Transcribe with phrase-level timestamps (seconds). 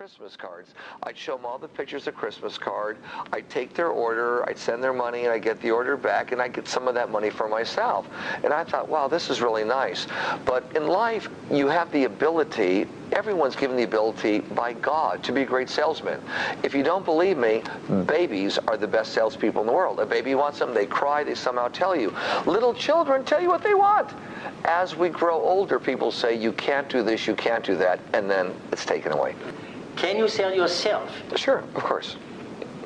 [0.00, 0.72] Christmas cards.
[1.02, 2.96] I'd show them all the pictures of Christmas card.
[3.34, 6.40] I'd take their order, I'd send their money, and I'd get the order back, and
[6.40, 8.08] I'd get some of that money for myself.
[8.42, 10.06] And I thought, wow, this is really nice.
[10.46, 15.42] But in life, you have the ability, everyone's given the ability by God to be
[15.42, 16.18] a great salesman.
[16.62, 17.62] If you don't believe me,
[18.06, 20.00] babies are the best salespeople in the world.
[20.00, 22.16] A baby wants something, they cry, they somehow tell you.
[22.46, 24.14] Little children tell you what they want.
[24.64, 28.30] As we grow older, people say, you can't do this, you can't do that, and
[28.30, 29.34] then it's taken away.
[30.00, 31.12] Can you sell yourself?
[31.36, 32.16] Sure, of course.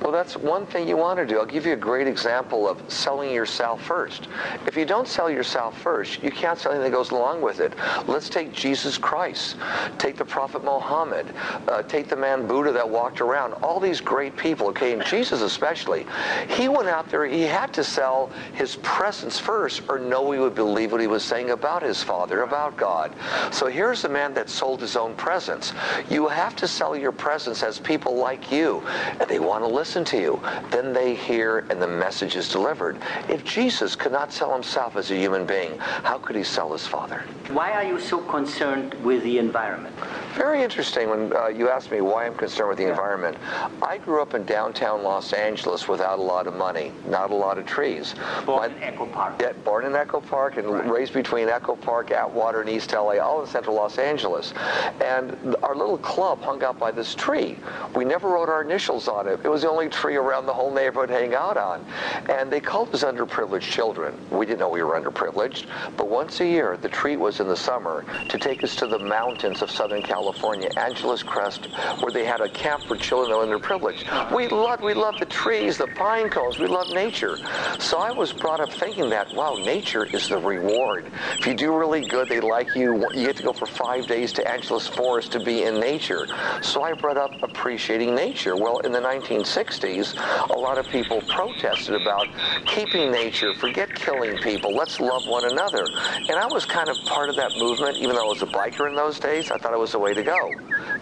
[0.05, 1.39] Well, that's one thing you want to do.
[1.39, 4.29] I'll give you a great example of selling yourself first.
[4.67, 7.73] If you don't sell yourself first, you can't sell anything that goes along with it.
[8.07, 9.57] Let's take Jesus Christ,
[9.97, 11.33] take the Prophet Muhammad,
[11.69, 15.41] uh, take the man Buddha that walked around, all these great people, okay, and Jesus
[15.41, 16.05] especially.
[16.51, 20.55] He went out there, he had to sell his presence first, or no one would
[20.55, 23.15] believe what he was saying about his Father, about God.
[23.53, 25.73] So here's a man that sold his own presence.
[26.11, 28.83] You have to sell your presence as people like you,
[29.19, 30.41] and they want to listen listen to you.
[30.71, 32.99] Then they hear and the message is delivered.
[33.29, 36.85] If Jesus could not sell himself as a human being, how could he sell his
[36.85, 37.23] Father?
[37.53, 39.95] Why are you so concerned with the environment?
[40.35, 42.91] Very interesting when uh, you asked me why I'm concerned with the yeah.
[42.91, 43.37] environment.
[43.83, 47.59] I grew up in downtown Los Angeles without a lot of money, not a lot
[47.59, 48.17] of trees.
[48.45, 49.35] Born My, in Echo Park.
[49.41, 50.91] Yeah, born in Echo Park and right.
[50.91, 54.53] raised between Echo Park, Atwater, and East LA, all in central Los Angeles.
[55.01, 57.57] And our little club hung out by this tree.
[57.95, 59.39] We never wrote our initials on it.
[59.45, 61.85] It was the only tree around the whole neighborhood hang out on.
[62.29, 64.15] And they called us underprivileged children.
[64.31, 65.67] We didn't know we were underprivileged.
[65.97, 68.99] But once a year, the treat was in the summer to take us to the
[68.99, 71.67] mountains of Southern California, Angeles Crest,
[72.01, 74.35] where they had a camp for children that were underprivileged.
[74.35, 76.59] We loved, we loved the trees, the pine cones.
[76.59, 77.39] We loved nature.
[77.79, 81.11] So I was brought up thinking that, wow, nature is the reward.
[81.39, 83.07] If you do really good, they like you.
[83.15, 86.27] You get to go for five days to Angeles Forest to be in nature.
[86.63, 88.57] So I brought up appreciating nature.
[88.57, 92.29] Well, in the 1960s, 60s, a lot of people protested about
[92.67, 95.85] keeping nature, forget killing people, let's love one another.
[96.29, 98.89] And I was kind of part of that movement, even though I was a biker
[98.89, 100.51] in those days, I thought it was the way to go.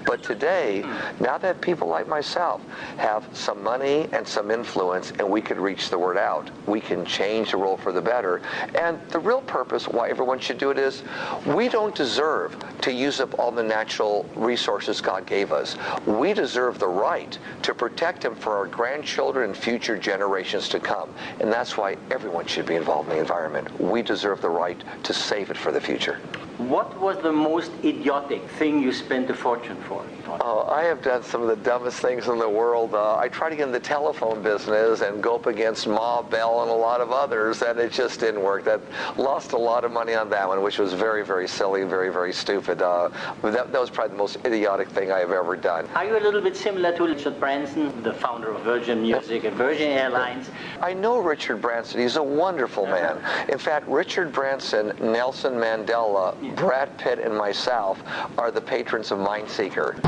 [0.07, 1.25] But today, hmm.
[1.25, 2.61] now that people like myself
[2.97, 7.05] have some money and some influence and we can reach the word out, we can
[7.05, 8.43] change the world for the better.
[8.75, 11.03] And the real purpose why everyone should do it is
[11.47, 15.77] we don't deserve to use up all the natural resources God gave us.
[16.07, 21.11] We deserve the right to protect them for our grandchildren and future generations to come.
[21.41, 23.81] And that's why everyone should be involved in the environment.
[23.81, 26.21] We deserve the right to save it for the future.
[26.69, 30.05] What was the most idiotic thing you spent a fortune for?
[30.41, 32.95] Oh, I have done some of the dumbest things in the world.
[32.95, 36.63] Uh, I tried to get in the telephone business and go up against Ma Bell
[36.63, 38.65] and a lot of others, and it just didn't work.
[38.65, 38.81] That
[39.17, 42.33] lost a lot of money on that one, which was very, very silly, very, very
[42.33, 42.81] stupid.
[42.81, 43.09] Uh,
[43.43, 45.87] that, that was probably the most idiotic thing I have ever done.
[45.95, 49.57] Are you a little bit similar to Richard Branson, the founder of Virgin Music and
[49.57, 50.49] Virgin Airlines?
[50.81, 52.01] I know Richard Branson.
[52.01, 53.19] He's a wonderful man.
[53.49, 58.03] In fact, Richard Branson, Nelson Mandela, Brad Pitt and myself
[58.39, 59.99] are the patrons of Mineseeker.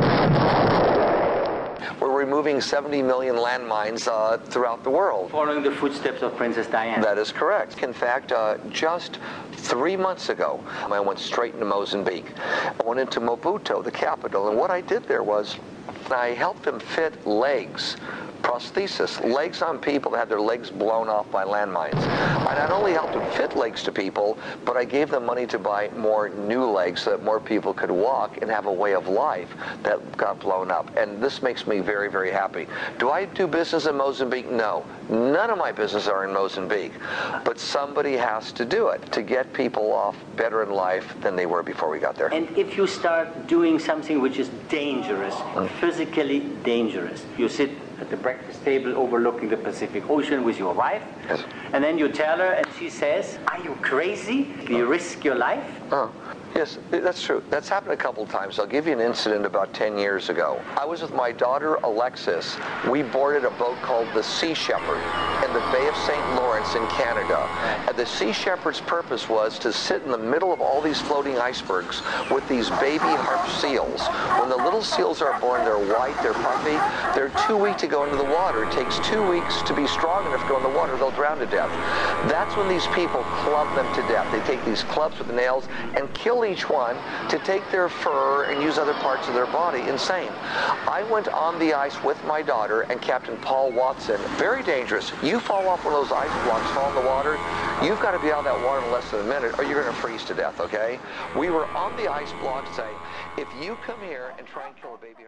[2.00, 5.30] We're removing 70 million landmines uh, throughout the world.
[5.30, 7.02] Following the footsteps of Princess Diana.
[7.02, 7.82] That is correct.
[7.82, 9.18] In fact, uh, just
[9.52, 12.32] three months ago, I went straight into Mozambique.
[12.38, 15.56] I went into Maputo, the capital, and what I did there was
[16.10, 17.96] I helped them fit legs
[18.44, 21.96] prosthesis, legs on people that had their legs blown off by landmines.
[22.46, 25.58] I not only helped them fit legs to people, but I gave them money to
[25.58, 29.08] buy more new legs so that more people could walk and have a way of
[29.08, 29.48] life
[29.82, 30.94] that got blown up.
[30.96, 32.66] And this makes me very, very happy.
[32.98, 34.50] Do I do business in Mozambique?
[34.50, 34.84] No.
[35.08, 36.92] None of my business are in Mozambique.
[37.44, 41.46] But somebody has to do it to get people off better in life than they
[41.46, 42.32] were before we got there.
[42.32, 45.68] And if you start doing something which is dangerous, mm.
[45.80, 51.02] physically dangerous, you sit at the breakfast table overlooking the Pacific Ocean with your wife.
[51.28, 51.44] Yes.
[51.72, 54.44] And then you tell her, and she says, Are you crazy?
[54.66, 55.64] Do you risk your life?
[55.90, 56.12] Oh.
[56.54, 57.42] Yes, that's true.
[57.50, 58.60] That's happened a couple times.
[58.60, 60.62] I'll give you an incident about 10 years ago.
[60.76, 62.56] I was with my daughter Alexis.
[62.88, 65.02] We boarded a boat called the Sea Shepherd
[65.44, 66.36] in the Bay of St.
[66.36, 67.38] Lawrence in Canada.
[67.88, 71.38] And the Sea Shepherd's purpose was to sit in the middle of all these floating
[71.38, 74.06] icebergs with these baby harp seals.
[74.38, 76.78] When the little seals are born, they're white, they're puffy.
[77.18, 78.62] They're too weak to go into the water.
[78.62, 80.96] It takes two weeks to be strong enough to go in the water.
[80.96, 81.70] They'll drown to death.
[82.30, 84.30] That's when these people club them to death.
[84.30, 86.96] They take these clubs with nails and kill each one
[87.28, 89.80] to take their fur and use other parts of their body.
[89.88, 90.30] Insane.
[90.88, 94.20] I went on the ice with my daughter and Captain Paul Watson.
[94.36, 95.12] Very dangerous.
[95.22, 97.38] You fall off one of those ice blocks, fall in the water,
[97.84, 99.82] you've got to be out of that water in less than a minute or you're
[99.82, 100.98] going to freeze to death, okay?
[101.36, 102.96] We were on the ice block saying,
[103.36, 105.24] if you come here and try and kill a baby